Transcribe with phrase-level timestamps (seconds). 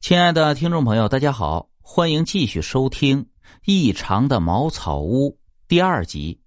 [0.00, 3.22] 亲爱的听众朋友，大家好，欢迎继续收听
[3.66, 5.30] 《异常的茅草屋》
[5.66, 6.40] 第二集。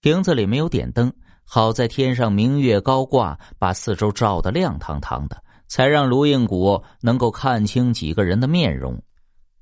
[0.00, 1.12] 亭子里没有点灯，
[1.44, 8.98] 好在天上明月高挂，把四周照得亮堂堂的，才让卢应谷能够看清几个人的面容。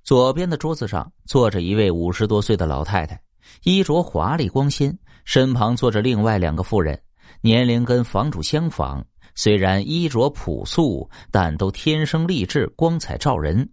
[0.05, 3.21] 左边的桌子上坐着一位五十多岁的老太太，
[3.65, 7.01] 衣着华丽光鲜，身旁坐着另外两个妇人，
[7.41, 9.05] 年龄跟房主相仿。
[9.39, 13.71] 虽然衣着朴素，但都天生丽质，光彩照人。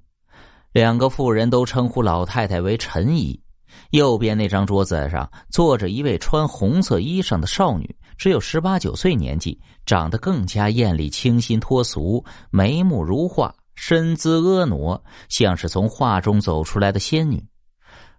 [0.71, 3.41] 两个妇人都称呼老太太为陈姨。
[3.89, 17.43] 右边那张桌子上坐着一位穿红色衣裳的少女，只有十八九岁年纪，长得更加艳丽、清新脱俗，眉目如画，身姿婀娜，像是从画中走出来的仙女。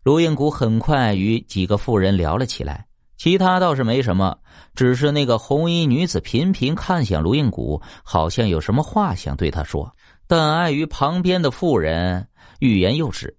[0.03, 2.87] 卢应谷很快与几个妇人聊了起来。
[3.17, 4.37] 其他倒是没什么，
[4.75, 9.91] 只是那个红衣女子频频看向卢应谷，好像有什么话想对他说，
[10.27, 12.29] 但碍于旁边的妇人
[12.61, 13.35] 欲言又止，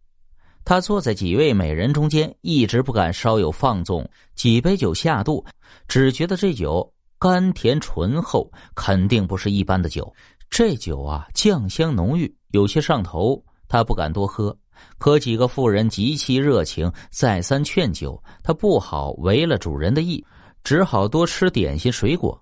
[0.66, 4.10] 他坐在几位美人中间，一直不敢稍有放纵。
[4.36, 5.46] 几杯酒下肚，
[5.88, 10.14] 只觉得这酒甘甜醇厚，肯定不是一般的酒。
[10.50, 14.58] 这酒啊，酱香浓郁，有些上头，他不敢多喝。
[14.98, 20.24] 可几个妇人极其热情，再三劝酒，他不好违了主人的意，
[20.64, 22.42] 只好多吃点心水果。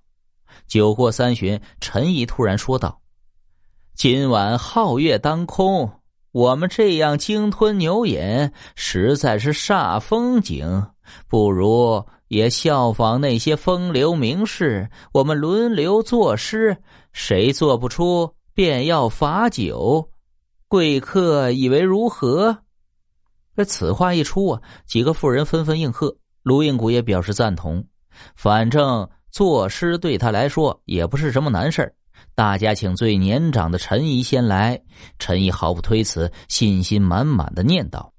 [0.67, 2.99] 酒过三巡，陈毅突然说道
[3.93, 5.91] ：“今晚皓月当空，
[6.31, 10.87] 我们这样鲸吞牛饮，实在是煞风景。
[11.27, 16.75] 不如也效仿那些风流名士，我们轮流作诗，
[17.13, 20.09] 谁做不出，便要罚酒。”
[20.75, 22.57] 贵客以为如何？
[23.55, 26.13] 这此话一出啊，几个妇人纷纷应和。
[26.43, 27.81] 卢应谷也表示赞同。
[28.35, 31.95] 反正作诗对他来说也不是什么难事
[32.35, 34.77] 大家请最年长的陈姨先来。
[35.17, 38.11] 陈姨毫不推辞，信心满满的念道：“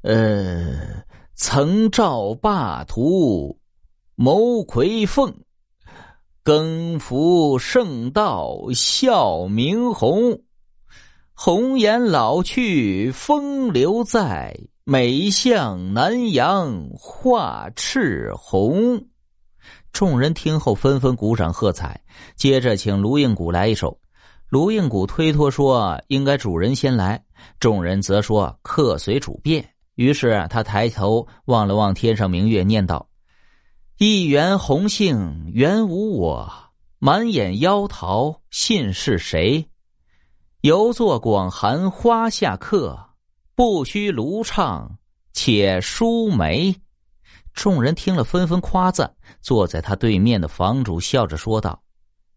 [0.00, 1.04] 呃，
[1.34, 3.58] 曾照霸图，
[4.14, 5.30] 谋魁凤，
[6.42, 10.40] 更服圣道，孝明弘。”
[11.44, 19.08] 红颜老去风流在，美向南阳画赤红。
[19.92, 22.00] 众人听后纷纷鼓掌喝彩。
[22.36, 23.98] 接着请卢应谷来一首。
[24.50, 27.20] 卢应谷推脱说：“应该主人先来。”
[27.58, 33.08] 众人则说：“客随主便。”于是他抬头望了望天上明月，念道
[33.98, 36.48] ：“一园红杏原无我，
[37.00, 39.66] 满眼妖桃信是谁？”
[40.62, 42.96] 犹作广寒花下客，
[43.56, 44.96] 不须卢唱，
[45.32, 46.72] 且舒眉。
[47.52, 49.12] 众人听了，纷纷夸赞。
[49.40, 51.82] 坐在他对面的房主笑着说道：“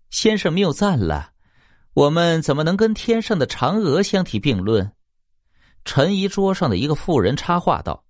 [0.10, 1.34] 先生谬赞了，
[1.94, 4.92] 我们怎么能跟天上的嫦娥相提并论？”
[5.86, 8.06] 陈怡桌上的一个妇人插话道：“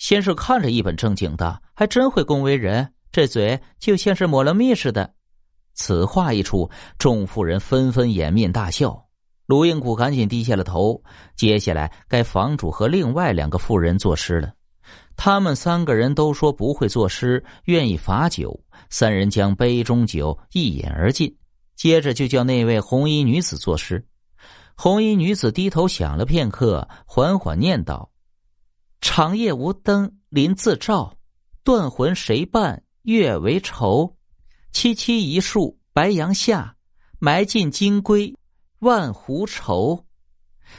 [0.00, 5.12] 先生看着一本正经的，还真会恭维人，这嘴就像是抹了蜜似的。”
[5.76, 9.05] 此话一出，众妇人纷纷掩面大笑。
[9.46, 11.02] 卢应谷赶紧低下了头。
[11.34, 14.52] 接下来该房主和另外两个妇人作诗了。
[15.16, 18.60] 他们三个人都说不会作诗，愿意罚酒。
[18.90, 21.34] 三人将杯中酒一饮而尽。
[21.74, 24.06] 接着就叫那位红衣女子作诗。
[24.74, 28.10] 红衣女子低头想了片刻，缓缓念道
[29.00, 31.16] ：“长夜无灯临自照，
[31.64, 34.16] 断魂谁伴月为愁？
[34.72, 36.76] 凄凄一树白杨下，
[37.18, 38.34] 埋尽金龟。”
[38.80, 40.04] 万壶愁，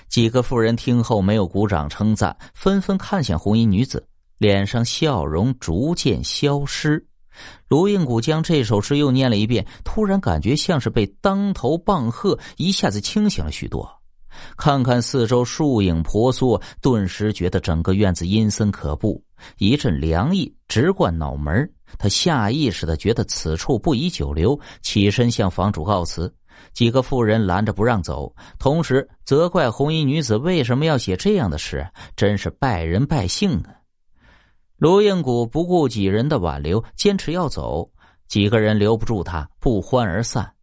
[0.07, 7.03] 几个妇人听后没有鼓掌称赞，纷纷看向红衣女子，脸上笑容逐渐消失。
[7.67, 13.89] 卢应谷将这首诗又念了一遍，突然感觉像是被当头棒喝，一下子清醒了许多。
[14.55, 19.23] 看看四周树影婆娑，顿时觉得整个院子阴森可怖，
[19.57, 21.67] 一阵凉意直灌脑门。
[21.97, 26.31] 他下意识的觉得此处不宜久留，起身向房主告辞。
[26.73, 33.73] 几个妇人拦着不让走，同时责怪红衣女子为什么要写这样的诗，真是败人败兴啊！
[34.77, 37.89] 卢应谷不顾几人的挽留，坚持要走，
[38.27, 40.53] 几个人留不住他，不欢而散。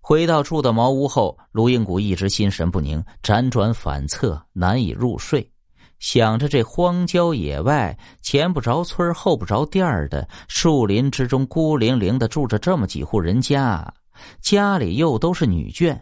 [0.00, 5.50] 回到住的茅屋后，卢应谷一直心神不宁，辗转反侧，难以入睡，
[5.98, 13.92] 想着这荒郊野外，前不着村后不着店的树林之中，孤零零的住着这么几户人家。
[14.40, 15.98] 家里又都是女眷，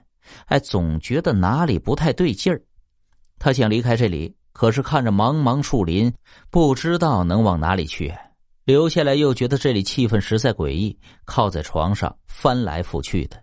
[0.47, 2.63] 哎，总觉得哪里不太对劲儿。
[3.39, 6.13] 他想离开这里，可是看着茫茫树林，
[6.51, 8.15] 不知道能往哪里去。
[8.65, 13.43] 留下来又觉得这里气氛实在诡异，靠在床上翻来覆去的。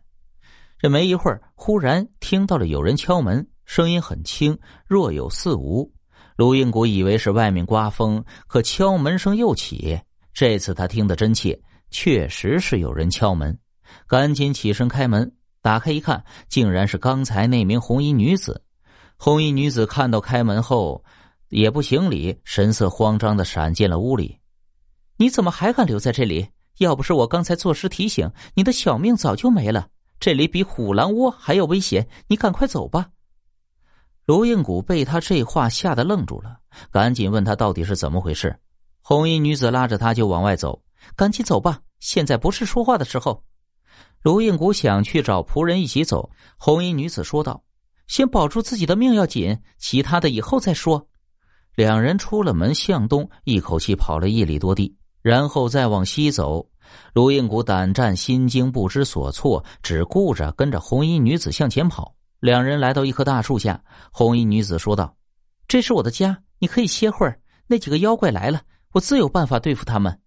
[0.80, 4.58] 这没一会儿，忽然听到了有人敲门，声音很轻，
[4.88, 5.92] 若有似无。
[6.38, 10.00] 卢应谷以为是外面刮风，可敲门声又起。
[10.34, 13.56] 这次他听得真切，确实是有人敲门，
[14.08, 15.32] 赶紧起身开门。
[15.62, 18.64] 打开一看，竟然是刚才那名红衣女子。
[19.16, 21.04] 红衣女子看到开门后，
[21.50, 24.38] 也不行礼，神色慌张的闪进了屋里。
[25.18, 26.48] 你怎么还敢留在这里？
[26.80, 29.88] 要不是我刚才作诗提醒，你的小命早就没了。
[30.20, 33.10] 这里比虎狼窝还要危险，你赶快走吧。
[34.26, 36.58] 卢应谷被他这话吓得愣住了，
[36.90, 38.58] 赶紧问他到底是怎么回事。
[39.02, 40.82] 红衣女子拉着他就往外走，
[41.16, 43.44] 赶紧走吧，现在不是说话的时候。
[44.24, 47.64] 卢应谷想去找仆人一起走，红衣女子说道
[48.08, 51.08] ：“先保住自己的命要紧，其他的以后再说。”
[51.76, 54.96] 两人出了门，向东一口气跑了一里多地。
[55.22, 56.68] 然后再往西走，
[57.14, 62.16] 卢应谷胆战心惊，不知所措，只顾着跟着红衣女子向前跑。
[62.40, 65.16] 两人来到一棵大树下，红衣女子说道
[65.68, 67.40] ：“这是我的家，你可以歇会儿。
[67.68, 68.62] 那几个妖怪来了，
[68.94, 70.20] 我自有办法对付他们。”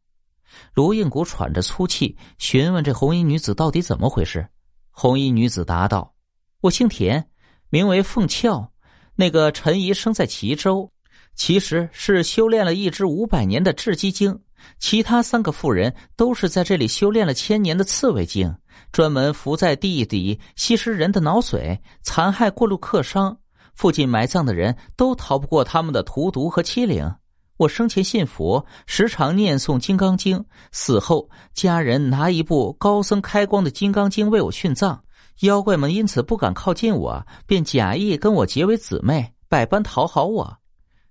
[0.75, 4.47] 卢应谷喘着粗气，询问这红衣女子到底怎么回事。
[4.91, 6.15] 红衣女子答道
[6.63, 7.29] ：“我姓田，
[7.69, 8.71] 名为凤俏，
[9.15, 10.91] 那个陈怡生在齐州，
[11.35, 14.41] 其实是修炼了一只五百年的雉鸡精。”
[14.79, 18.57] 其他三个妇人都是在这里修炼了千年的刺猬精，
[18.93, 23.37] 专门伏在地底吸食人的脑髓，残害过路客商。
[23.75, 27.15] 附近埋葬的人都逃不过他们的荼毒和欺凌。
[27.57, 30.39] 我生前信佛，时常念诵《金刚经》，
[30.73, 35.01] 死后家人拿一部高僧开光的《金刚经》为我殉葬。
[35.43, 40.57] 妖怪们因此不敢靠近我，便假意跟我结为姊妹，百般讨好我，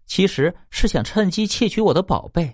[0.05, 2.53] 其实是想趁机窃取我的宝贝。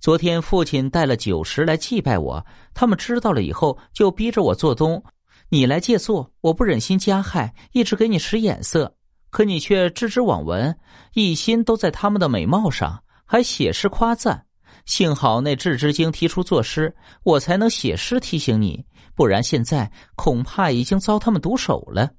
[0.00, 2.44] 昨天父亲带了酒食来祭拜我，
[2.74, 5.00] 他们知道了以后就逼着我做东。
[5.48, 8.92] 你来借宿，我不忍心加害，一直给你使眼色，
[9.30, 10.76] 可你却置之罔闻，
[11.14, 14.44] 一心都在他们的美貌上，还写诗夸赞。
[14.86, 16.92] 幸好那智之精提出作诗，
[17.22, 18.82] 我才能写诗提醒你，
[19.14, 22.10] 不然现在恐怕已经遭他们毒手了。